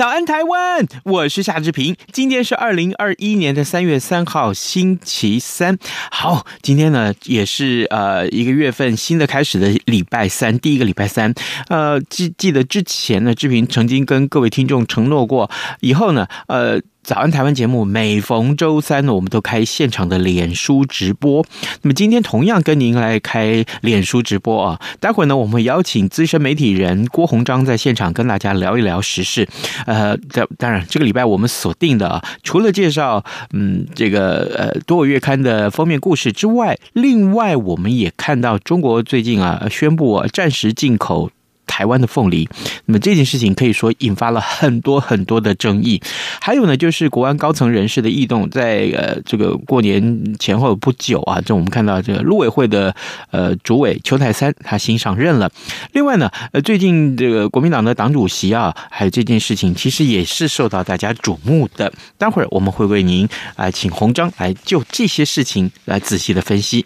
[0.00, 0.86] 早安，台湾！
[1.04, 1.94] 我是夏志平。
[2.10, 5.76] 今天是二零二一年的三月三号，星期三。
[6.10, 11.34] 好，今天呢也是呃一个月份新的开始的礼拜三，第一个礼拜三。
[11.68, 15.50] 呃，记记得之前呢，志平曾经跟各位听众承诺过，
[15.80, 16.80] 以后呢，呃。
[17.02, 21.44] 早安台湾节目每逢周三呢，我们都开现场的脸书直播。
[21.82, 24.80] 那么今天同样跟您来开脸书直播啊。
[25.00, 29.48] 待会呢，我们邀请资深媒体人郭鸿章在现场跟大家聊一聊时事。
[29.86, 41.30] 呃，这当然这个礼拜我们锁定的啊，除了介绍嗯这个呃多维月刊的封面故事之外，另外我们也看到中国最近啊宣布啊暂时进口。
[41.70, 42.48] 台湾的凤梨，
[42.86, 46.02] 那么这件事情可以说引发了很多很多的争议。
[46.40, 52.92] 还有呢，就是国安高层人士的异动，在呃这个过年前后不久啊，这我们看到这个陆委会的
[53.30, 55.48] 呃主委邱太三他新上任了。
[55.92, 61.92] 另外呢，呃最近这个国民党的党主席啊，还有这件事情，其实也是受到大家瞩目的。
[62.18, 66.84] 待会儿我们会为您啊请鸿章来就这些事情来仔细的分析。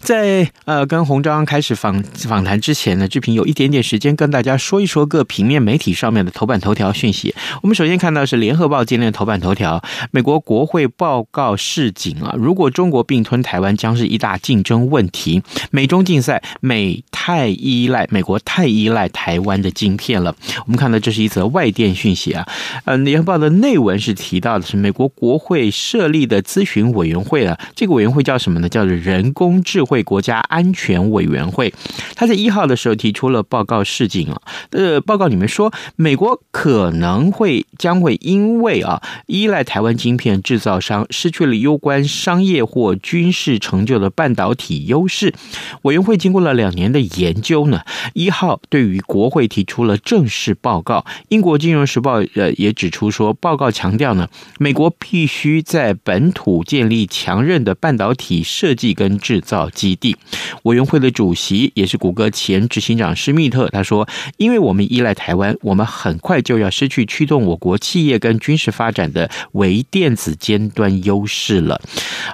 [0.00, 7.34] 在呃跟洪章开始访访谈之前呢，志平有一点点时间跟大家说一说各平面媒体上面的头版头条讯息。
[7.62, 15.42] 我们首先看到是《联合报》今天的头版头条：美国国会报告示警啊，如果中国并吞台湾，将是一大竞争问题。
[15.70, 20.34] 美中竞赛，美太依赖美国太依赖台湾的晶片了。
[20.66, 22.46] 我们看到这是一则外电讯息啊。
[22.84, 28.68] 呃，《联合报》的内文是提到的是美国国会设立的咨询委员会啊，这个委员会叫什么呢？
[28.68, 29.43] 叫做人工。
[29.44, 31.72] 工智慧国家安全委员会，
[32.14, 34.40] 他在一号的时候提出了报告示警啊。
[34.70, 45.34] 呃，报告里面说，美国可能会将会因为啊依赖台湾晶片制造商，失去了攸关商业或军事成就的半导体优势。
[45.82, 47.82] 委员会经过了两年的研究呢，
[48.14, 51.04] 一号对于国会提出了正式报告。
[51.28, 54.28] 英国金融时报呃也指出说，报告强调呢，
[54.58, 59.33] 美国必须在本土建立强韧的半导体设计跟制。
[59.34, 60.16] 制造基地
[60.62, 64.08] 委员会的主席也是谷歌前执行长施密特，他说
[64.38, 71.80] ：“因为我们依赖台湾，我们很快就要失去驱动我国企业跟军事发展的微电子尖端优势了。”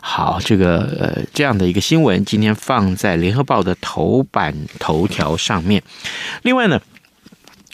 [0.03, 5.83] 好，这个这样的一个新闻今天放在联合报的头版头条上面。
[6.43, 6.79] 另外呢。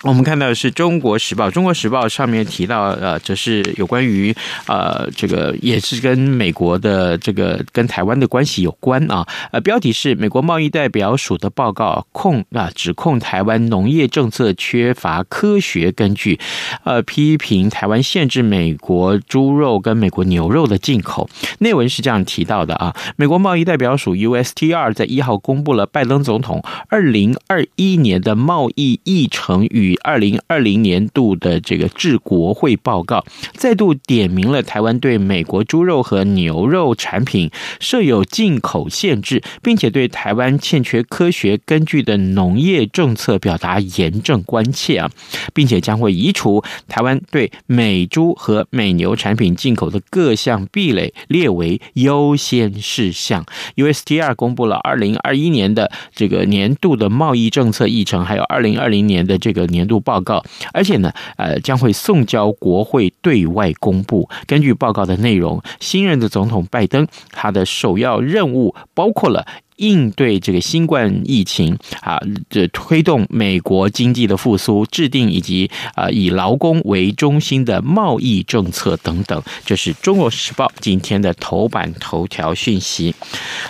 [0.06, 4.32] 我们看到的是《中国时报》，《中国时报》上面提到，呃，这是有关于
[4.68, 9.26] 呃，这个也是跟美国的这个跟台湾的关系有关啊。
[9.50, 16.38] 呃，标题是美国贸易代表署的报告控啊，指控台湾农业政策缺乏科学根据，
[16.84, 21.28] 呃，批评台湾限制美国猪肉跟美国牛肉的进口。
[21.58, 29.95] 内文是这样提到的啊，美国贸易代表署 USTR 在一号公布了拜登总统二零二一年的贸易议程与。
[30.02, 33.24] 二零二零年度的这个致国会报告，
[33.54, 45.10] 再度点明了台湾对美国猪肉和牛肉产品设有进口限制，并且对台湾欠缺科学根据的农业政策表达严正关切啊，
[45.52, 53.44] 并且将会移除台湾对美猪和美牛产品进口的各项壁垒，列为优先事项。
[53.76, 59.66] USTR 公布了二零二一年的这个年度的贸易政策议程，还有二零二零年的这个。
[59.76, 60.42] 年度报告，
[60.72, 64.28] 而且呢，呃，将会送交国会对外公布。
[64.46, 69.46] 根据报告的内容，新任的总统拜登，他的首要任务包括了
[69.76, 72.18] 应对这个新冠疫情啊，
[72.48, 79.42] 这推动美国经济的复苏，制定以及啊以劳工为中心的贸易政策等等。
[79.66, 83.14] 这是《中国时报》今天的头版头条讯息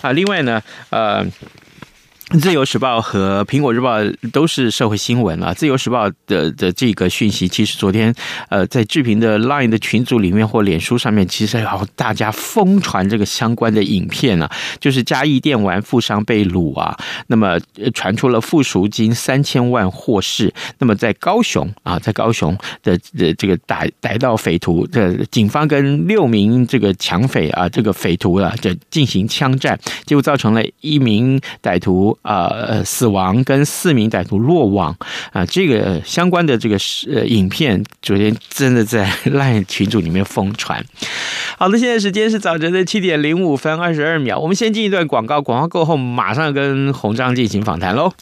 [0.01, 0.13] 啊。
[0.13, 1.27] 另外呢，呃。
[2.41, 3.99] 自由时报和苹果日报
[4.33, 5.55] 都是社会新闻啊。
[5.55, 8.13] 自由时报的的这个讯息，其实昨天
[8.49, 14.51] 呃在志平的 Line 的群组里面或脸书上面，其实要大家疯传这个相关的影片啊，
[14.81, 17.61] 就是嘉义电玩富商被掳啊，那么
[17.95, 20.53] 传出了付赎金三千万获释。
[20.79, 32.16] 那么在高雄啊，在高雄的的这个逮逮到匪徒的警方跟六名这个抢匪啊，这个匪徒啊，这进行枪战，结果造成了一名歹徒。
[32.23, 34.97] 啊，呃，死亡跟四名歹徒落网
[35.33, 40.85] 啊，这个相关的这个是影片，昨天真的在赖群组里面疯传。
[41.59, 48.13] 好的，现在时间是早晨的七点零五分二十二秒，我们先进一段广告，广告过后马上跟洪章进行访谈喽。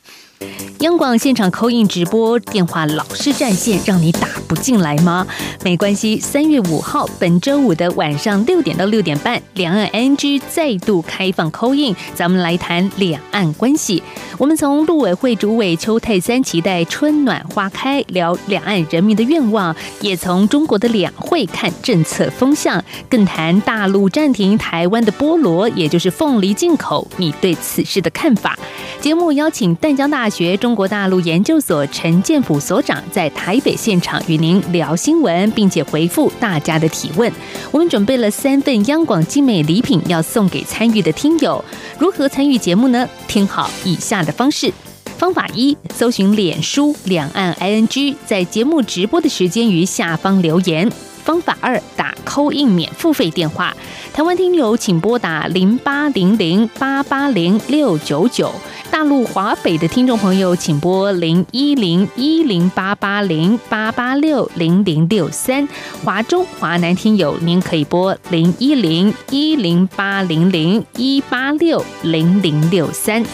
[0.81, 5.27] 央广现场 call in 直播电话老是占线，让你打不进来吗？
[5.63, 14.03] 没关系，三月五号本周五的晚上六点到六点半，两岸 NG 再度开放 call in，咱们来谈两岸关系。
[14.37, 28.59] 我们从陆委会主委邱泰三期待春暖花开，聊两岸人民的愿望；也从中国的两会看政策风向，更谈大陆暂停台湾的菠萝，也就是凤梨进口，你对此事的看法。
[29.01, 37.31] 节目邀请淡江大大学中国大陆研究所陈建甫所长在台北现场与您聊新闻，并且回复大家的提问。
[37.71, 41.63] 我们准备了三份央广精美礼品要送给参与的听友。
[41.99, 43.07] 如何参与节目呢？
[43.29, 44.73] 听好以下的方式：
[45.19, 50.89] 方法一，搜寻脸书两岸 ING，在节目直播的时间于下方留言；
[51.25, 53.75] 方法二，打扣印免付费电话，
[54.13, 58.53] 台湾听友请拨打零八零零八八零六九九。
[58.91, 65.67] 大陆华北的听众朋友，请拨零一零一零八八零八八六零零六三；
[66.05, 73.25] 华中、华南听友，您可以拨零一零一零八零零一八六零零六三。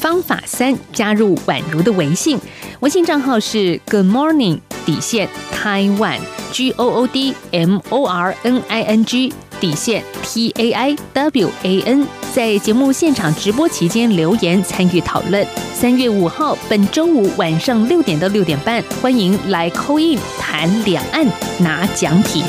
[0.00, 2.38] 方法三，加入宛如的微信，
[2.80, 6.20] 微信账号是 Good Morning 底线 Taiwan
[6.52, 9.34] G O O D M O R N I N G。
[9.60, 15.44] 底线 T A I W A N，在节目现场直播期间留言参与讨论。
[15.74, 21.26] 三月五号，本周五晚上六点到六点半，欢迎来 coin 谈两岸
[21.58, 22.44] 拿奖品。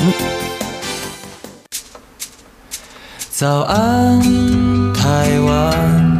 [3.28, 4.22] 早安，
[4.94, 6.19] 台湾，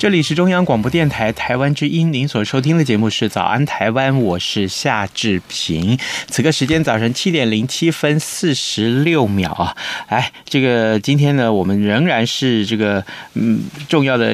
[0.00, 5.98] 这里是中央广播电台台湾之音，您所收听的节目是《早安台湾》，我是夏志平。
[6.26, 9.76] 此刻时间早晨七点零七分四十六秒啊！
[10.06, 13.04] 哎，这个今天呢，我们仍然是这个
[13.34, 13.60] 嗯
[13.90, 14.32] 重要的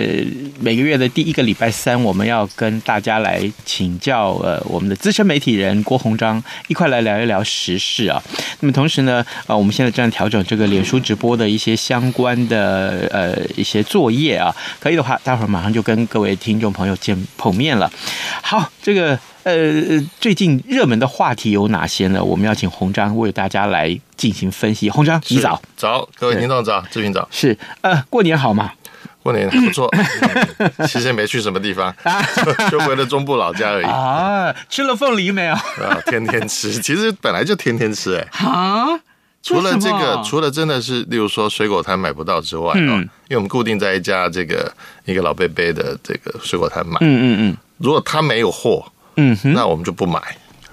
[0.60, 8.22] 每个月的第一个礼拜三，我们要跟大家来请教呃我们的资深媒体人郭鸿章一块来聊一聊时事啊。
[8.60, 17.90] 那么同时呢，呃，我们现在正在调整这个脸书直播的一些相关的呃一些作业啊，可以的话，待会儿马上就跟各位听众朋友见碰面了。
[18.42, 22.22] 好，这个呃，最近热门的话题有哪些呢？
[22.22, 24.90] 我们要请洪章为大家来进行分析。
[24.90, 27.26] 洪章，你早，早，各位听众早，志平早。
[27.30, 28.70] 是，呃，过年好吗？
[29.22, 29.90] 过年还不错，
[30.86, 31.90] 其实也没去什么地方，
[32.70, 33.86] 就回了中部老家而已。
[33.86, 35.54] 啊，吃了凤梨没有？
[35.54, 38.46] 啊，天天吃，其实本来就天天吃哎。
[38.46, 38.84] 啊。
[39.46, 44.72] 除了这个，除了真的是，例如说水果摊买不到之外，嗯，因为我们固定在一家这个
[45.04, 50.20] 一个老贝贝的这个水果摊买，嗯嗯嗯，如果他没有货，嗯哼，那我们就不买。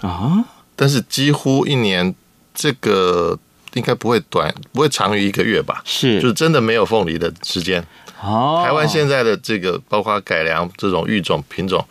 [0.01, 0.43] 啊。
[0.75, 2.15] 但是几乎一年
[2.51, 3.37] 这个
[3.75, 5.83] 应该不会短，不会长于一个月吧？
[5.85, 7.79] 是，就是真的没有凤梨的时间。
[8.23, 11.85] 哦，台湾现在的这个包括改良这种育种品种，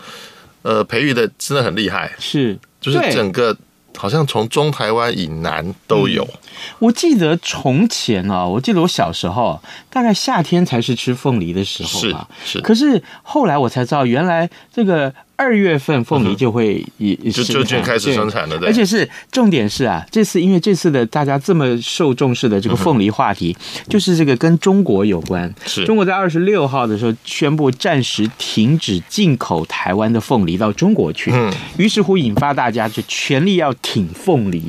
[0.63, 3.57] 呃，培育的真的很厉害，是，就是整个。
[3.97, 6.25] 好像从中台湾以南都有。
[6.25, 6.39] 嗯，
[6.79, 12.29] 我记得从前啊，我记得我小时候大概夏天才是吃凤梨的时候吧。
[12.45, 12.61] 是是。
[12.61, 15.15] 可是后来我才知道，原来这个。
[15.43, 23.57] 二月份凤梨就会以就就就开始生产了，对，而且是重点是啊，这次因为这次的大家这么受重视的这个凤梨话题，
[23.89, 25.53] 就是这个跟中国有关。
[25.67, 34.63] 是中国在二十六号的时候宣布暂时停止进口台湾的凤梨到中国去，嗯，于是乎引发大家就全力要挺凤梨。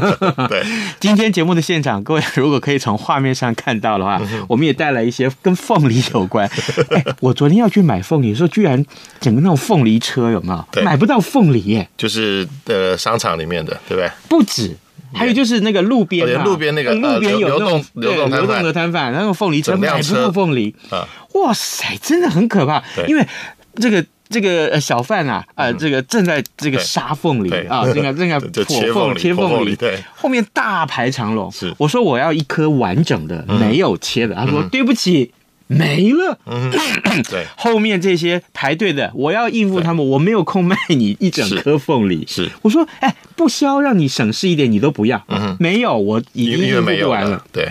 [0.50, 0.62] 对，
[1.00, 6.46] 今天节目的现场，各位如果可以从画面上看到的话，我们也带来一些跟凤梨有关。
[6.90, 8.84] 哎，我昨天要去买凤梨的时候，居然
[9.18, 10.17] 整个那种凤梨车。
[10.20, 10.64] 车有没有？
[10.70, 11.60] 对，买不到凤梨。
[11.64, 14.10] 耶，就是呃商场里面的，对不对？
[14.28, 14.76] 不止，
[15.12, 20.74] 还有就是那个路边啊，路边那个路边有那种流动流动的摊贩，那个凤梨车买不到凤梨。
[20.90, 21.06] 啊！
[21.34, 23.26] 哇塞，真的很可怕，因为
[23.76, 24.04] 这个。
[24.30, 31.50] 这个小贩啊，呃，这个正在这个杀凤梨啊，正在正在 剖凤切凤梨，对，后面大排长龙。
[31.50, 34.34] 是，我说我要一颗完整的，没有切的。
[34.34, 35.32] 他说对不起，
[35.68, 36.36] 没了。
[36.46, 36.70] 嗯，
[37.30, 42.24] 对， 后面这些排队的，我要应付他们，我没有空卖你一整颗凤梨。
[42.26, 45.22] 是，我说，哎，不削让你省事一点，你都不要。
[45.28, 47.44] 嗯，没有，我已经应付不完了。
[47.52, 47.70] 对。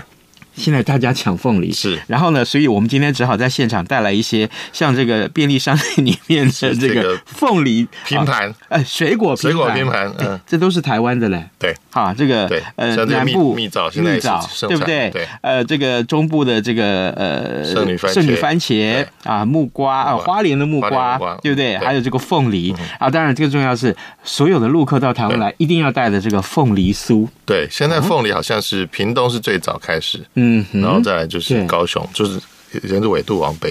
[0.58, 1.72] 现在大家抢凤梨。
[1.72, 11.44] 是，然后呢，所以我们今天只好在现场带来一些像这个便利商店里面的这个 凤梨拼盘，呃，水果水果拼盘，嗯，这都是台湾的嘞。
[11.60, 15.10] 对，好，这个呃南部蜜枣现在蜜枣对不对？
[15.12, 21.78] 对，呃，这个中部的这个呃圣女番圣女番茄啊，木瓜啊，花莲的木瓜，对不对？
[21.78, 22.74] 还有这个凤梨。
[23.00, 27.28] 啊，当然这个重要是所有的陆客到台湾来一定要带的这个凤梨酥。
[27.46, 32.40] 对，现在凤梨好像是屏东是最早开始，嗯，然后再来就是高雄，就是
[32.84, 33.70] 沿着纬度往北，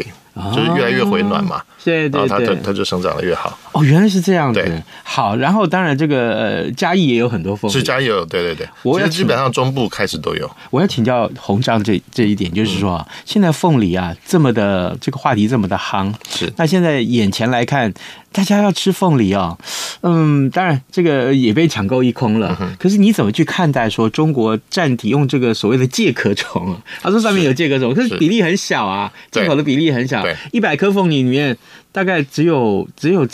[0.55, 3.59] 就是越来越回暖嘛，对对对，然后它它就生长的越好。
[3.73, 4.83] 哦，原来是这样子。
[5.05, 10.51] 好，然后当然这个呃嘉义也有很多风，是嘉义有，对对对，其实基本上中部开始都有。
[10.71, 16.53] 我要请教洪章这这一点，就是说现在凤梨啊这么的这个话题这么的夯，是。
[16.57, 17.93] 那现在眼前来看。
[18.37, 19.57] 大家要吃凤梨哦，
[20.03, 22.55] 嗯，当然这个也被抢购一空了。
[22.61, 26.77] 嗯、可是你怎么去看待说中国占体用这个所谓的介壳虫？
[27.01, 31.57] 他说上面有介壳虫，可是比例很小啊，进口的比例很小，一百颗凤梨里面
[31.91, 33.27] 大概只有只有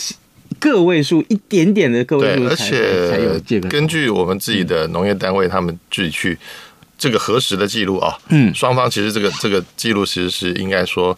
[0.57, 3.67] 个位数一点点的个位数，而且才有介壳。
[3.67, 6.37] 根据我们自己的农业单位，他们自己去
[6.97, 11.17] 这个核实的记录啊，嗯，双方其实这个这个记录其实是应该说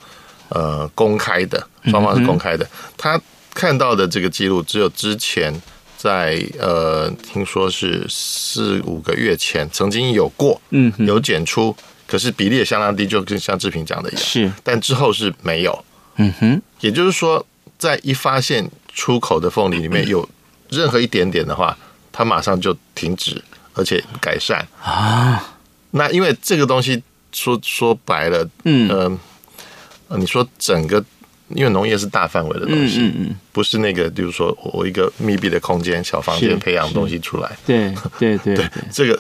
[0.50, 3.22] 呃公开的，双方是公开的，他。
[3.56, 5.62] 看到的这个记录，只有之前
[5.98, 11.74] 在呃，听说是四五个月前曾经有过，嗯，有检出，
[12.06, 15.86] 可是比例也相当低，就跟像志平讲的一样，是，但之后是没有，
[16.18, 17.44] 嗯哼，也就是说，
[17.80, 20.28] 在一发现出口的凤梨里面有
[20.70, 21.76] 任何一点点的话，
[22.12, 23.42] 它马上就停止，
[23.74, 24.68] 而且改善。
[24.84, 25.58] 啊。
[25.92, 28.90] 那因为这个东西说说白了，嗯。
[30.10, 31.02] 呃，你说整个。
[31.50, 39.20] 因为农业是大范围的东西，嗯嗯，不是那个，比如说我一个密闭的空间、小房间培养东西出来，对对 对对，这个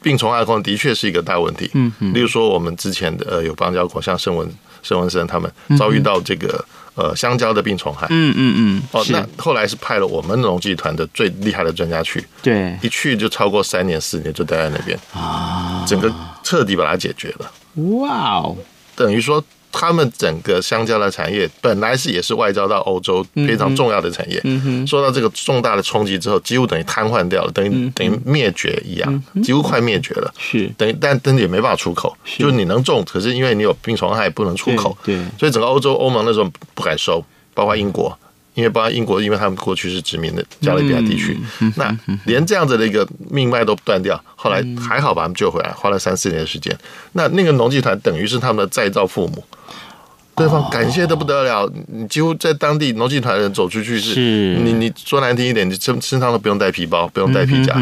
[0.00, 2.14] 病虫害控的确是一个大问题，嗯嗯。
[2.14, 4.48] 例如说，我们之前的呃有邦交国，像盛文
[4.82, 8.82] 盛文森他们遭遇到这个呃香蕉的病虫害，嗯嗯嗯。
[8.92, 17.50] 哦，那后来是派了我们农技团的最厉害的专家去，对，一去就超过三年四年就待在那边啊，整个彻底把它解决了。
[17.98, 18.56] 哇哦，
[18.94, 19.44] 等于说。
[19.70, 24.42] 他们整个香蕉的产业本来是也是外交到欧洲非常重要的产业，
[24.86, 30.32] 受到这个重大的冲击之后，几乎等于瘫痪掉了，等于等于灭绝一样，几乎快灭绝了。
[30.38, 38.18] 是，等于但但也没办法出口，就是你能种，可是因为你有病虫害不能出口，对，所以整个欧洲欧盟那时候不敢收，包括英国。
[38.58, 41.38] 因为包括英国，因为他们过去是殖民的加勒比海地区，
[41.76, 46.76] 那连这样子的一个命脉都断掉，后来还好把他们救回来，花了三四年的时间。
[47.12, 49.44] 那那个农技团等于是他们的再造父母，
[50.34, 51.70] 对方感谢的不得了。
[51.86, 57.76] 你几乎在当地农技团的人走出去是，你你说难听一点，你身身上都不用带皮包，不用带皮夹。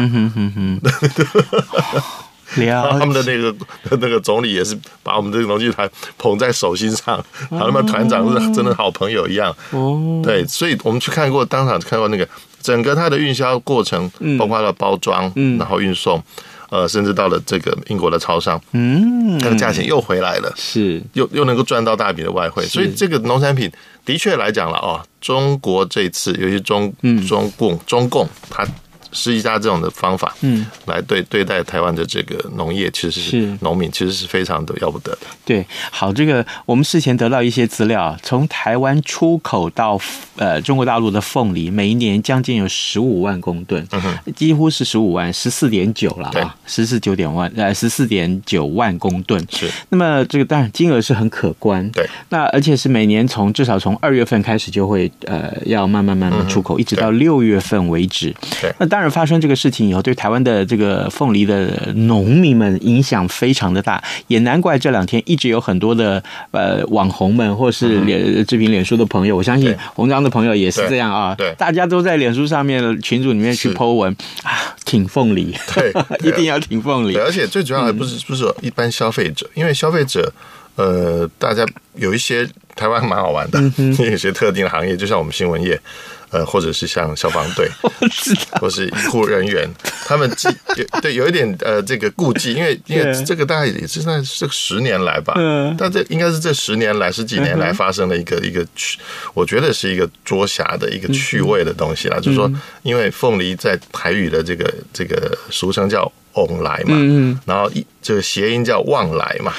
[2.55, 3.53] 他们的那个
[3.99, 9.53] 那个总理也是把我们这个农技团捧在手心上，他们团长是真的好朋友一样。
[9.71, 12.27] 哦，对，所以我们去看过，当场看过那个
[12.61, 16.23] 整个它的运销过程，包括了包装，嗯，然后运送，
[16.69, 21.01] 呃，甚至到了这个英国的超商，嗯，它的价钱又回来了，是。
[21.13, 23.69] 又又能够赚到大笔的外汇，所以这个农产品
[24.05, 26.93] 的确来讲了哦，中国这次尤其中
[27.27, 28.65] 中共中共它。
[29.11, 35.27] 施一下这种的方法，嗯，来对对待台湾的这个农业，其实是农民，其实是非常的要不得的。
[35.45, 39.99] 对，好，这个我们事前得到一些资料，从台湾出口到
[40.35, 49.43] 呃中国大陆的凤梨，每一年将近有十五万公吨，嗯哼，几乎是十五万，十四点九了啊，十四九点万，呃，十四点九万公吨。
[49.49, 58.35] 是，那么这个当然金额是很可观，对，那而且是每年从至少从二月份开始就会呃要慢慢慢慢出口，嗯、一直到六月份为止。
[58.61, 58.96] 对，那当。
[58.97, 74.11] 当然，发生这个事情以后，对台湾的这个凤梨的农民们影响非常的大，也难怪这两天一直有很多的呃网红们，或是脸志平脸书的朋友，我相信红章的朋友也是这样啊，对，大家都在脸书上面的群组里面去 po 文
[74.41, 75.93] 啊，挺凤梨，对，
[76.27, 80.33] 一定要挺凤梨，而且最主要还不是不是说一般消费者，因为消费者
[80.75, 81.63] 呃，大家
[81.93, 83.61] 有一些台湾蛮好玩的，
[84.09, 85.79] 有些特定的行业，就像我们新闻业。
[86.29, 87.69] 呃，或者是像消防队，
[88.59, 89.67] 或是医护人员，
[90.05, 98.99] 他们既有对有一点呃这个顾忌，因为因为这个大概也是在这十年来吧，嗯，但这应该是这十年来十几年来发生的一个一个趣，
[99.33, 102.51] 我觉得是一个捉虾的一个趣味的东西啦，就是说，
[102.83, 109.53] 因为凤梨在台语的这个这个俗称叫“旺来”嘛，嗯，然后一这个谐音叫“旺来”嘛，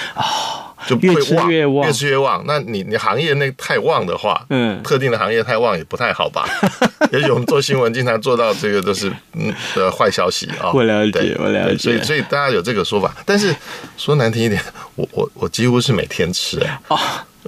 [0.89, 2.43] 就越吃越旺，越吃越旺。
[2.47, 6.49] 那你你行业那太旺的话，嗯，特定的行业太旺也不太好吧？
[7.13, 10.73] 也许我们做新闻经常做到这个都是嗯的坏消息啊。
[10.73, 11.79] 我了解，我了解。
[11.79, 13.55] 所以所以大家有这个说法，但是
[13.97, 14.63] 说难听一点，
[14.95, 16.81] 我我我几乎是每天吃哎。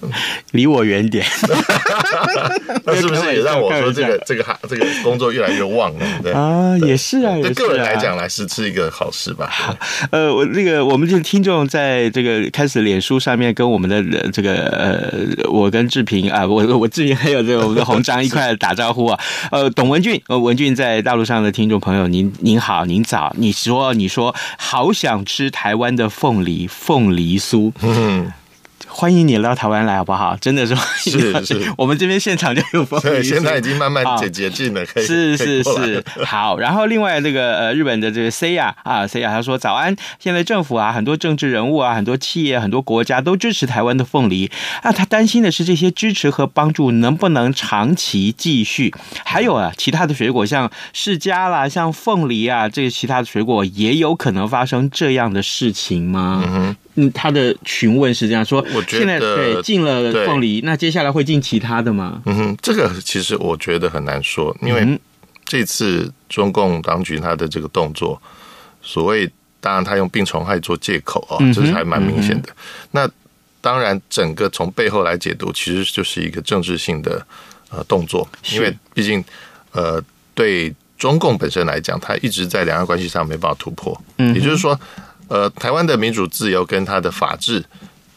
[0.53, 1.25] 离我远点，
[2.85, 6.07] 那是不是也让我说这个这个这个工作越来越旺了？
[6.23, 9.79] 对啊，也是啊，对个人来讲来是是一个好事吧。
[10.11, 19.19] 呃，我那个我们这个听众在这个开始脸书上面跟我们的这个呃，我跟志平啊，我我志平还有这个我们的红章一块打招呼啊。
[19.51, 27.73] 呃，董文俊，呃，文俊在大陆上的听众朋友，您您好，您早，你说你说好想吃台湾的凤梨凤梨酥。
[27.83, 28.33] 嗯。
[28.93, 30.37] 欢迎你到台湾来，好不好？
[30.37, 33.03] 真的是，是是， 我们这边现场就有凤梨。
[33.09, 36.05] 对，现在已经慢慢解解禁了，可以是是是。
[36.27, 44.51] 好，然后另外这个呃，日本的这个 C 亚啊，C 亚他说早安，现在政府啊，很多政治人物啊，很多企业，很多国家都支持台湾的凤梨
[44.83, 48.93] 啊，他担心的是这些支持和帮助能不能长期继续？
[49.25, 56.43] 还有啊，其他的水果像释迦啦，像凤梨啊，这些其他的水果也有可能发生这样的事情吗？
[56.45, 56.77] 嗯哼。
[56.97, 62.21] 嗯，他的询问是这样说：我觉得现在对进了凤梨，那接下来会进其他的吗？
[62.27, 64.99] 嗯哼，这个其实我觉得很难说，因为
[65.45, 68.21] 这次中共当局他的这个动作，
[68.83, 69.31] 所谓
[69.61, 72.49] 当然他用病虫害做借口啊，这是还蛮明显的。
[72.91, 73.09] 那
[73.61, 77.25] 当然，整个从背后来解读，其实就是一个政治性的
[77.71, 79.25] 呃动作，因为毕竟
[79.71, 80.03] 呃
[80.35, 84.79] 对中共本身来讲，他一直在两岸关系上没办法突破，嗯，也就是说。
[85.31, 87.65] 呃，台湾的民主自由跟它的法治，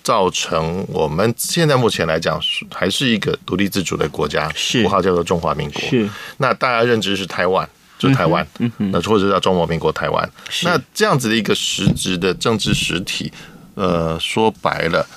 [0.01, 2.41] 造成我们现在目前来讲，
[2.73, 5.79] 还是一个独立自主的国家，是，国号叫做中华民国。
[5.83, 10.27] 是，那大家认知是台湾，就台湾，嗯哼，那或者叫中华民国台湾。
[10.63, 13.31] 那这样子的一个实质的政治实体，
[13.75, 15.07] 呃，说白了，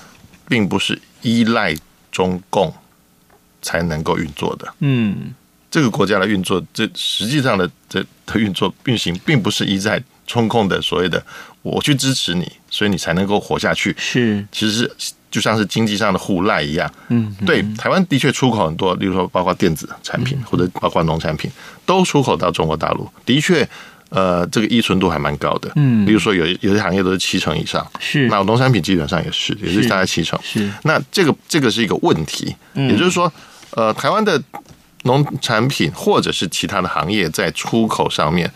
[0.47, 1.75] 并不是依赖
[2.11, 2.71] 中共
[3.63, 4.71] 才能够运作的。
[4.81, 5.33] 嗯，
[5.71, 11.25] 这个国家的运作，这实际上的这的运作运行，并不是依赖中共的所谓的。
[11.71, 13.95] 我去支持你，所以你才能够活下去。
[13.97, 16.91] 是，其实是就像是经济上的互赖一样。
[17.09, 21.51] 嗯，对，台湾的确出口很多，例如说包括电子产品或者包括农产品，
[21.85, 23.09] 都出口到中国大陆。
[23.25, 23.67] 的确，
[24.09, 25.69] 呃，这个依存度还蛮高的。
[25.75, 27.85] 嗯，比如说有有些行业都是七成以上。
[27.99, 30.39] 是，那农产品基本上也是，也是大概七成。
[30.41, 32.55] 是，那这个这个是一个问题。
[32.73, 33.31] 也就是说，
[33.71, 34.41] 呃，台湾的
[35.03, 38.49] 农产品或者是其他的行业在出口上面，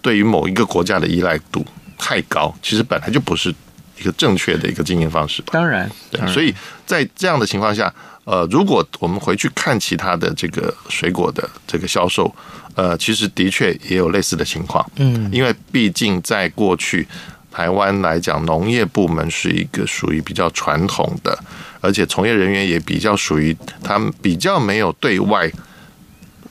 [0.00, 1.66] 对于某一个国家的依赖度。
[1.98, 3.54] 太高，其实本来就不是
[3.98, 5.42] 一个正确的一个经营方式。
[5.46, 6.54] 当然，对，所以
[6.86, 7.92] 在这样的情况下，
[8.24, 12.32] 呃，如果我们回去看其他的这个水果的这个销售，
[12.76, 14.88] 呃，其实的确也有类似的情况。
[14.96, 17.06] 嗯，因为毕竟在过去
[17.50, 21.36] 台湾来讲，农业部门是一个属于比较传统的，
[21.80, 25.50] 而且从业人员也比较属于他们比较没有对外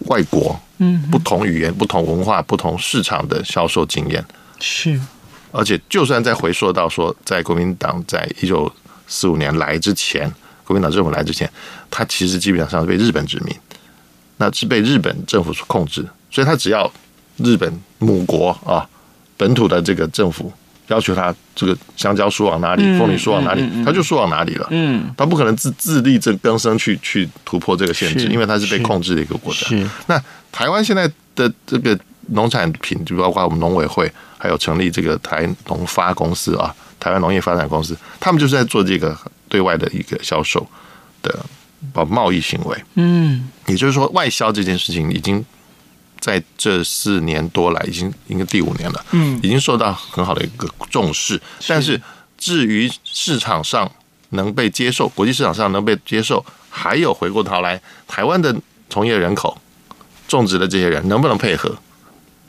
[0.08, 4.26] 外国，嗯，不同语言、不同文化、不同市场的销售经验
[4.60, 5.00] 是。
[5.52, 8.72] 而且，就算再回溯到说，在国民党在一九
[9.08, 10.32] 四五年来之前，
[10.64, 11.50] 国民党政府来之前，
[11.90, 13.56] 他其实基本上是被日本殖民，
[14.38, 16.06] 那是被日本政府所控制。
[16.30, 16.92] 所以，他只要
[17.38, 18.88] 日本母国啊
[19.38, 20.52] 本土的这个政府
[20.88, 24.68] 要求他这个香蕉输往哪里，凤梨输往哪里，他就输往哪里了。
[24.72, 29.68] 嗯，他不可能自自力这更生去去突破这个限制，因为他是被控制的一个国家。
[30.08, 34.12] 那台湾现在的这个农产品，就包括我们农委会。
[34.40, 39.18] 还有成立这个台农发公司啊，台湾农业发展公司，他们就是在做这个
[39.50, 40.64] 对外的一个销售
[41.24, 41.44] 的
[41.92, 42.78] 包括贸易行为。
[42.94, 45.44] 嗯，也就是说，外销这件事情已经
[46.20, 49.04] 在这四年多来，已经应该第五年了。
[49.10, 51.42] 嗯，已经受到很好的一个重视。
[51.68, 52.00] 但是
[52.38, 53.92] 至于市场上
[54.30, 58.56] 能被接受，国际市场上能被接受，还有回过头来，台湾的
[58.88, 59.60] 从业人口、
[60.28, 61.76] 种植的这些人能不能配合？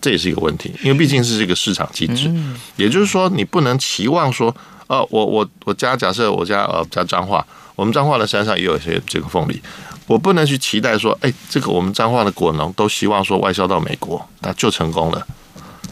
[0.01, 2.33] 这也是一个问题，因为毕竟是这个市场机制，
[2.77, 4.55] 也就是说，你不能期望说，
[4.87, 9.61] 呃，我我我家假设我家呃家彰化，我们彰化的山上也有一些这个凤梨，
[10.07, 15.27] 我不能去期待说，哎，这个我们彰化的果农都希望说外销到美国，那就成功了，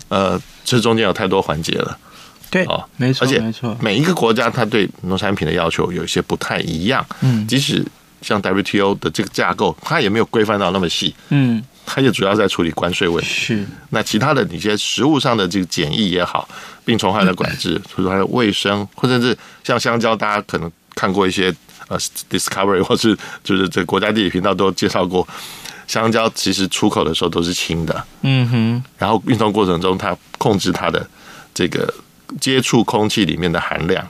[0.09, 1.99] 呃，这中间有太多环节了，
[2.51, 7.85] 对，哦，没错，而且没错，每一个国家它对农产品的要求有一些不太一样，嗯，即使
[8.23, 11.14] 像 WTO 的这个架构，它也没有规范到那么细。
[11.29, 13.31] 嗯，它也主要在处理关税问题。
[13.31, 13.66] 是。
[13.90, 16.46] 那其他的一些食物上的这个检疫也好，
[16.85, 21.55] 病虫害的管制，或者还有卫生，或者是像香蕉，大家可能看过一些
[21.88, 25.27] 呃 Discovery 或是就是这个国家地理频道都介绍过，
[25.87, 28.05] 香蕉其实出口的时候都是轻的。
[28.22, 28.85] 嗯哼。
[28.99, 31.09] 然后运送过程中，它控制它的
[31.55, 31.94] 这个
[32.40, 34.07] 接触空气里面的含量，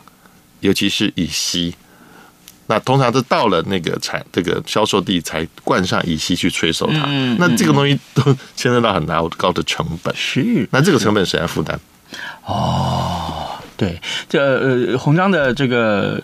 [0.61, 1.75] 尤其是乙烯。
[2.67, 8.23] 那通常是到了那个产这个销售地才灌上乙烯去催熟它，嗯、那这个东西都
[8.57, 10.15] 牵涉到很高高的成本。
[10.17, 11.79] 是，那这个成本谁来负担？
[12.45, 13.46] 哦。
[13.77, 16.21] 对，这呃，洪章的这个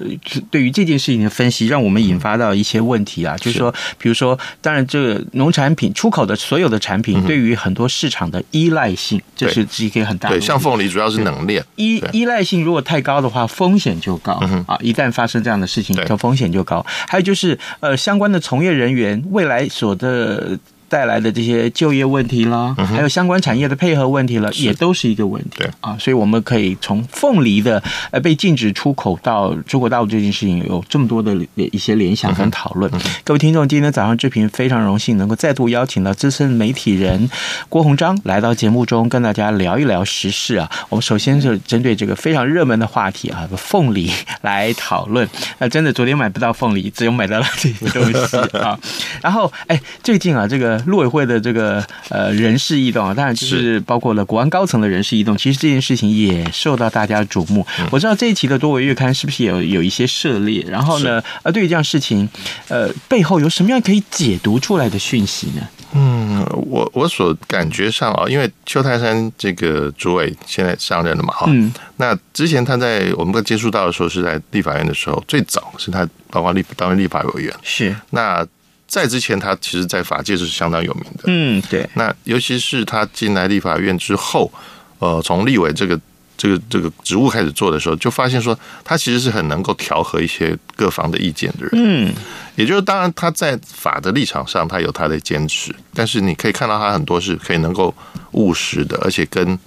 [0.50, 10.38] 对于这件事情的分析，让我们引发到一些问题啊，就是说，比如说，当然，这个农产品出口的所有的产品，对于很多市场的依赖性，这是一个很大的。
[10.38, 14.32] 对，像凤梨主要是冷链，依依赖性如果太高的话，风险就高
[14.66, 14.78] 啊！
[14.80, 16.84] 一旦发生这样的事情，就风险就高。
[17.06, 20.58] 还有就是，呃，相关的从业人员未来所的。
[20.92, 25.56] 带来的这些就业问题啦，还有相关产业的配合问题了，也都是一个问题。
[25.56, 32.92] 对啊，所以我们可以从凤梨的呃被禁止出口到中国大陆这件事情有这么多的一些联想跟讨论。
[33.24, 37.30] 各位听众，今天早上志平非常荣幸能够再度邀请到资深媒体人
[37.70, 40.70] 郭鸿章来到节目中跟大家聊一聊时事啊。
[40.90, 45.26] 我们首先是针对这个非常热门的话题啊，凤梨来讨论。
[45.58, 48.78] 那真的昨天买不到凤梨，只有买到了这些东西啊。
[49.22, 50.81] 然后哎，最近啊这个。
[50.86, 55.36] 陆委会的这个呃人事异动啊，当然就是包括了国安高层的人事异动。
[55.36, 57.66] 其实这件事情也受到大家瞩目。
[57.90, 60.64] 我知道这一期的多维月刊是不是也有有一些涉猎？
[60.68, 62.28] 然后呢，呃，对于这样事情，
[62.68, 65.62] 呃，背后有什么样可以解读出来的讯息呢？
[65.94, 78.46] 嗯，我我所感觉上啊，因为邱泰山这个主委现在上任了嘛，哈，嗯，那之前他在我们刚接触到的时候是在立法院的时候，最早是他包括立当立法委员，是那。
[78.92, 81.24] 在之前，他其实，在法界是相当有名的。
[81.24, 81.88] 嗯，对。
[81.94, 84.52] 那尤其是他进来立法院之后，
[84.98, 85.98] 呃，从立委这个
[86.36, 91.70] 这个这个职务开始做的时候，就发现说，他其实是很能够调和一些各方的意见的人。
[91.72, 92.14] 嗯，
[92.54, 97.94] 也就是当然他在法的立场上，他有他的坚持，但是你可以看到他很多是可以能够
[98.32, 99.58] 务实的，而且跟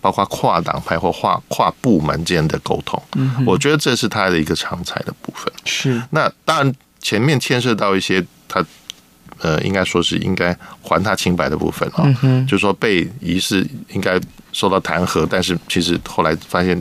[0.00, 3.02] 包括跨党派或跨跨部门间的沟通。
[3.16, 5.52] 嗯，我觉得这是他的一个常才的部分。
[5.64, 6.00] 是。
[6.10, 8.24] 那当然前面牵涉到一些。
[8.48, 8.64] 他
[9.40, 14.20] 呃，应该说是应该还他清白的部分啊，嗯、就是说被疑似应该
[14.52, 16.76] 受到弹劾，但是其实后来发现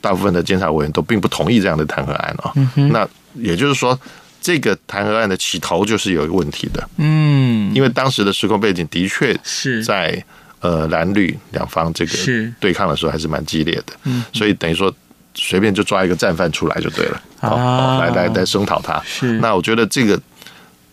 [0.00, 2.52] 大部分的监察委员都并不同意这样的弹劾案啊。
[2.90, 3.96] 那也就是说，
[4.40, 6.88] 这个弹劾案的起头就是有一个问题的。
[6.96, 10.20] 嗯，因为当时的时空背景的确是在
[10.58, 12.12] 呃蓝绿两方这个
[12.58, 13.92] 对抗的时候还是蛮激烈的。
[14.02, 14.92] 嗯，所以等于说
[15.36, 19.00] 随便就抓一个战犯出来就对了，好、啊，来来来声讨他。
[19.06, 20.20] 是，那我觉得这个。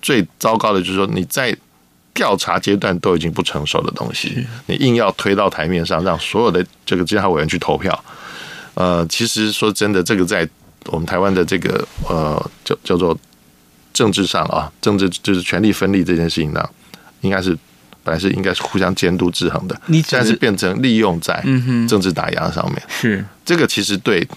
[0.01, 1.55] 最糟糕的就是说，你在
[2.13, 8.03] 调查阶段都已经不成熟的东西，你硬要推到台面上，让所有的这个监察委员去投票。
[8.73, 10.47] 呃，其实说真的，这个在
[10.87, 13.17] 我们台湾的这个呃叫叫做
[13.93, 16.67] 政治上啊，政治就是权力分立这件事情呢，
[17.21, 17.57] 应该是
[18.03, 21.41] 本来是应该是互相监督制衡的，你现在是变成利用在
[21.87, 22.81] 政治打压上面。
[22.89, 24.27] 是这个其实对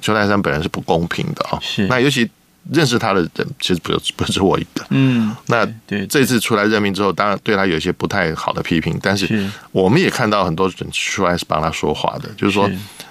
[0.00, 1.58] 邱泰山本人是不公平的啊。
[1.60, 2.28] 是那尤其。
[2.70, 12.70] 认识他的人其实不不是我一个，嗯，那对这次出来任命之后，当然对他有一些不太好的批评，但是我们也看到很多人出来是帮他说话的，就是说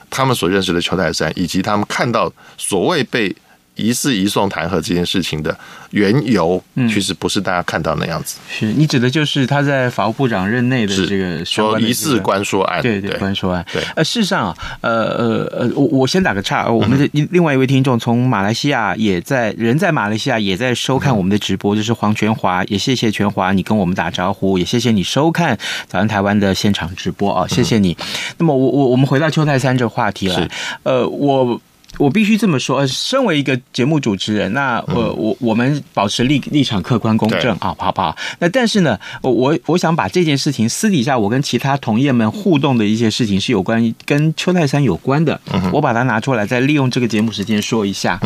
[0.10, 3.36] 他们所认识的邱泰山，以及他们看到所谓被。
[3.82, 5.58] 疑似移送弹劾这件事情的
[5.90, 8.38] 缘由，其实不是大家看到那样子。
[8.50, 13.66] 是你指的就是他在法务部长任内的这个说疑似关说案，对对，关说案。
[13.74, 27.98] 对，呃，事实上啊，呃呃呃，我我先打个岔，我们的另外一位听众从马来西亚也在人在马来西亚也在收看我们的直播，就是黄全华，也谢谢全华你跟我们打招呼，也谢谢你收看早安台湾的现场直播啊，谢谢你。
[28.38, 30.48] 那么我我我们回到邱泰山这个话题来，
[30.84, 31.60] 呃，我。
[32.02, 38.18] 我必须这么说，身为一个节目主持人，那我我我们保持立立场客观公正啊，好不好？
[38.40, 45.40] 那但是呢，我我想把这件事情私底下我跟其他同业们互动的一些事情是有关于跟邱泰山有关的，
[45.72, 48.20] 我把它拿出来，再利用这个节目时间说一下。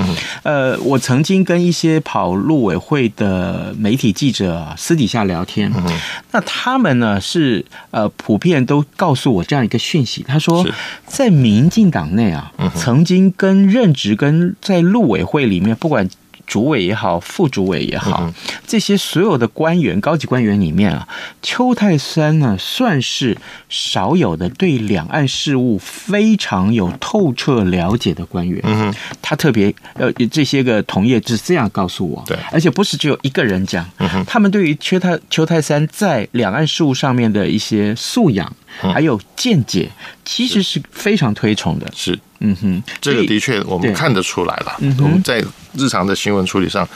[0.44, 5.70] 呃，我曾经跟一些跑路委会的媒体记者私底下聊天，
[6.32, 10.66] 那他们呢是呃普遍都告诉我这样一个讯息，他说
[11.06, 16.08] 在民进党内啊，曾经跟任职跟在陆委会里面，不管
[16.48, 18.32] 主委也好，副主委也好，
[18.68, 21.08] 这些所有的官员、高级官员里面啊，
[21.42, 23.36] 邱泰三呢，算是
[23.68, 28.62] 少有的对两岸事务非常有透彻了解的官员。
[28.64, 39.90] 嗯哼，他特别呃，这些个同业是这样告诉我，对，而且不是只有一个人讲，嗯，他们对于邱泰邱泰三在两岸事务上面的一些素养还有见解，
[40.24, 41.92] 其实是非常推崇的。
[41.96, 42.18] 是。
[42.40, 44.76] 嗯哼，这个的确我们看得出来了。
[45.00, 46.88] 我们在日常的新闻处理上，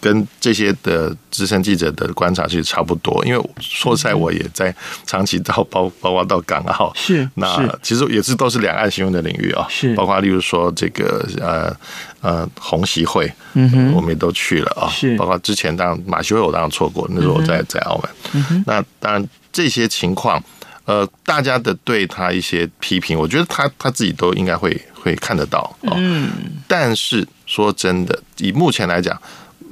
[0.00, 3.22] 跟这些的资深记者的观察其实差不多。
[3.26, 9.66] 因为说实在，我也在长期到包包括到港澳，是那其实也是都是两岸新闻的领域啊。
[9.68, 11.76] 是包括例如说这个呃
[12.20, 14.88] 呃红习会，嗯哼，我们也都去了啊。
[14.88, 18.10] 是包括之前当然马习会我当然错过，那时候我在在澳门。
[18.34, 20.42] 嗯哼，那当然这些情况。
[20.86, 25.94] 呃，大家的对他一些批评，我觉得他他自己都应该会会看得到哦。
[25.96, 26.28] 嗯，
[26.68, 29.18] 但是说真的，以目前来讲，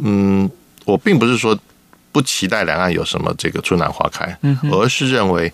[0.03, 0.51] 嗯，
[0.87, 1.59] 我并不是说
[2.12, 5.53] 不期待两岸有什么这个春暖花开，嗯，而是认为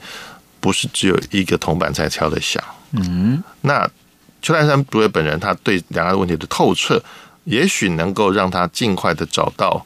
[0.60, 2.62] 不是只有一个铜板在敲得响。
[2.92, 3.84] 嗯，那
[4.40, 7.02] 邱太三主委本人他对两岸问题的透彻，
[7.42, 9.84] 也许能够让他尽快的找到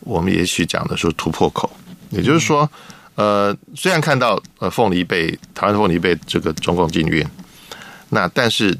[0.00, 1.70] 我们也许讲的是突破口，
[2.08, 2.66] 也就是说。
[3.14, 7.26] 呃，虽然看到呃凤梨被台湾的凤梨被这个中共禁运，
[8.10, 8.78] 那但是事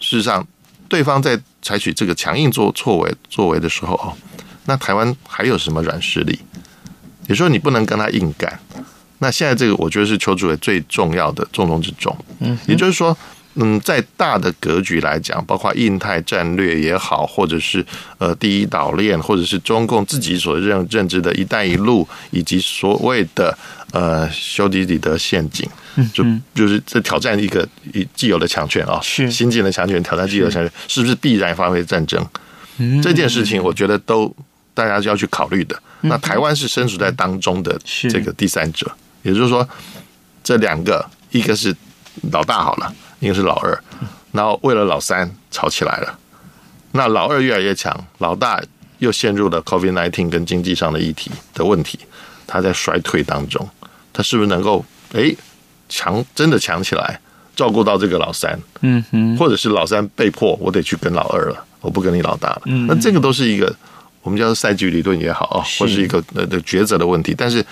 [0.00, 0.46] 实上，
[0.88, 4.16] 对方在采取这个强硬作作为作为的时候哦，
[4.66, 6.38] 那台湾还有什么软实力？
[7.28, 8.58] 也说你不能跟他硬干。
[9.18, 12.16] 那现在这个我觉得是邱主委最重要的重中之重。
[12.40, 13.16] 嗯，也就是说。
[13.54, 17.84] 嗯，在大的格局来讲，包括印太战略也好，或者是
[18.18, 23.56] 呃第一岛链，或者是中共自己所认认知的一带一路，以及所谓的
[23.92, 25.68] 呃修迪里德陷阱，
[26.14, 32.24] 就就是在挑战一个一既有的强权啊，是新进的强权挑战既有的强权，是不是必然发挥战争？
[33.02, 34.32] 这件事情我觉得都
[34.72, 35.76] 大家就要去考虑的。
[36.02, 38.90] 那台湾是身处在当中的这个第三者，
[39.22, 39.68] 也就是说，
[40.42, 41.74] 这两个一个是
[42.30, 42.94] 老大好了。
[43.20, 43.78] 一个是老二，
[44.32, 46.18] 然后为了老三吵起来了。
[46.92, 48.60] 那老二越来越强，老大
[48.98, 51.98] 又陷入了 COVID-19 跟经济上的议题的问题，
[52.46, 53.68] 他在衰退当中，
[54.12, 55.36] 他是不是能够诶
[55.88, 57.20] 强真的强起来，
[57.54, 58.58] 照顾到这个老三？
[58.80, 62.62] 嗯哼，或者是老三被迫我得去跟老二了，我不跟你老大了。
[62.64, 63.72] 嗯，那这个都是一个
[64.22, 67.34] 我们叫做赛局理论也好啊，或是一个呃的抉择的问题。
[67.36, 67.64] 但是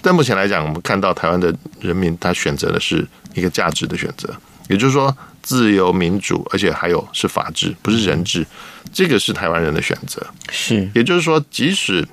[0.00, 3.06] 在目前来讲，我们看到台湾的人民他选择的是。
[3.34, 4.28] 一个价值的选择，
[4.68, 8.46] 也就是说，自由民主，而且还有是法治，不是人治，
[8.92, 10.22] 这个是台湾人的选择。
[10.50, 12.06] 是，也就是说，即使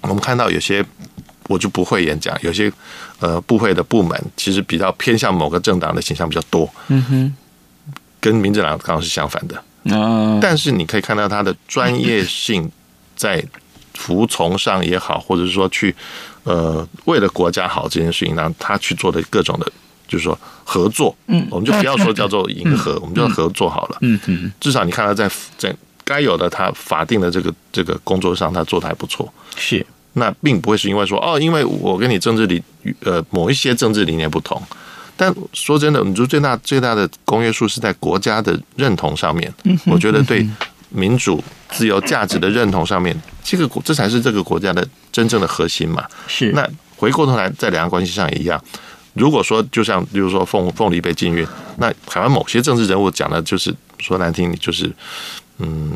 [0.00, 0.86] 我们看到有些
[1.48, 2.72] 我就不会演讲，有些
[3.18, 7.34] 呃部会的部门其实比较偏向某个政党的形象比较多，嗯哼，
[8.20, 9.60] 跟民进党刚好是相反的。
[9.86, 12.70] 嗯，但是你可以看到他的专业性
[13.16, 13.44] 在
[13.94, 15.92] 服从上也好，或者是说去
[16.44, 19.70] 呃为了国家好这件事情，让他去做的各种的。
[20.06, 32.62] 就是说合作，嗯，我们就不要说叫做迎合，我们就合作好了，嗯嗯，至少你看他在在该有的他法定的这个这个工作上，他做的还不错，是，那并不会是因为说哦，因为我跟你政治理
[33.00, 34.62] 呃某一些政治理念不同，
[35.16, 39.52] 但说真的，你说最大最大的公约数是在国家的认同上面，
[39.86, 40.46] 我觉得对
[40.94, 48.62] 民主自由价值的认同上面，这个这才是这个国家的真正的核心嘛，是，那回过头来在两岸关系上也一样。
[49.14, 51.46] 如果说就像比如说凤凤梨被禁运，
[51.78, 54.90] 那台湾某些政治人物讲的就是说难听，你就是
[55.58, 55.92] 嗯，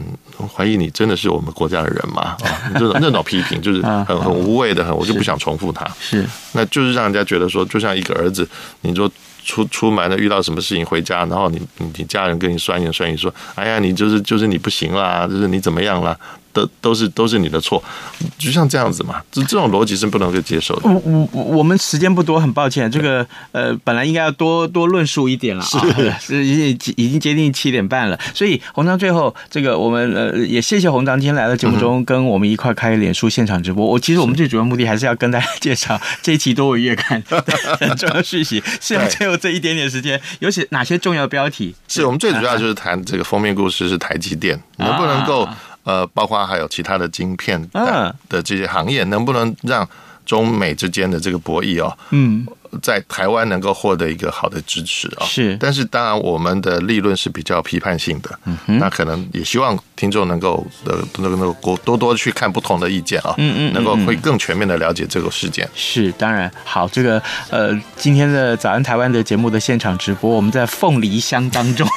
[0.54, 2.36] 怀疑你真的是我们国家的人嘛？
[2.44, 5.84] 啊，这种那种批评就是很很无谓的，很我就不想重复它。
[6.00, 8.48] 是，那就是让人家觉得说，就像一个儿子，
[8.82, 9.10] 你说
[9.44, 16.16] 出出门了遇到什么事情回家，然后你你家人跟你酸言酸语说，哎呀，你就是就是你不行啦，就是你怎么样啦。
[16.58, 17.82] 都都是都是你的错，
[18.38, 20.88] 就像这样子嘛，这这种逻辑是不能够接受的。
[20.88, 33.86] 我我我们时间不多，很抱歉，这个呃本来应该要多多论述一点了啊， 是已经已经接近七点半了，所以红章最后这个我们呃也谢谢红章今天来到节目中跟我们一块开脸书现场直播。
[33.86, 37.22] 我其实我们最主要目的还是要跟大家介绍这一期多维月刊
[37.78, 41.74] 很重要讯息，是有最后这一点点时间，有些哪些重要标题？
[41.86, 45.48] 是我们最主要就是谈这个封面故事是台积电能不能够。
[45.88, 49.88] 呃，包括还有其他的晶片的的这些行业，能不能让
[50.28, 52.46] 中美之间的这个博弈哦，嗯。
[52.82, 65.66] 在台湾能够获得一个好的支持啊，是，但是当然我们的立论是比较批判性的，嗯哼，那可能也希望听众能够呃那个那个多多去看不同的意见啊，嗯嗯，能够会更全面的了解这个事件。
[65.74, 71.88] 是，当然好，这个呃，今天的早安台湾的节目的现场直播，我们在凤梨乡当中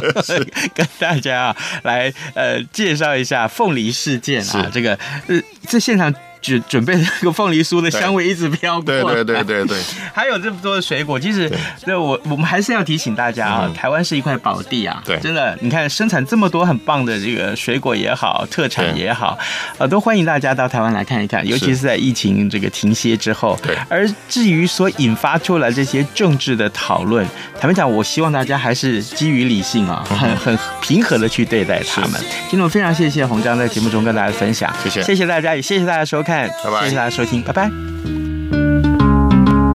[0.76, 4.94] 跟大家啊来呃介绍一下凤梨事件啊，这个
[5.28, 6.14] 呃这现场。
[6.42, 9.78] 准准备那个凤梨酥的香味一直飘过，对对对对对，
[10.12, 11.50] 还有这么多的水果，其实
[11.86, 11.96] 对。
[12.02, 19.38] 我我们还是要提醒大家啊，台湾是一块宝地啊，对，真的，你看生产这么多很棒的这个水果也好，特产也好，
[19.78, 23.56] 呃，都欢迎大家到台湾来看一看，尤其是在疫情这个停歇之后。
[23.62, 27.24] 对，而至于所引发出来这些政治的讨论，
[27.60, 32.20] 坦白讲，我希望大家还是基于理性啊，很很平和的去对待他们。
[32.50, 36.48] 今天我非常谢谢洪章在节目中跟大家分享，谢谢，谢谢大家，也谢谢大家收看。
[36.64, 38.21] 拜拜，谢谢大家收听，拜拜。